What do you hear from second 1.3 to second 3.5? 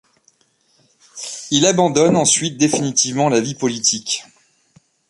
Il abandonne ensuite définitivement la